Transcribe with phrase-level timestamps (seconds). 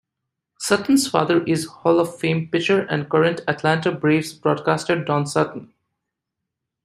[0.57, 5.75] Sutton's father is Hall of Fame pitcher and current Atlanta Braves broadcaster Don Sutton.